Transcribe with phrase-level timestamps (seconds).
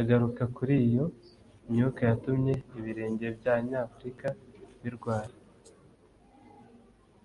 [0.00, 1.04] Agaruka kuri iyo
[1.70, 4.26] myuka yatumye ibirenge by’anyafurika
[4.82, 5.34] birwara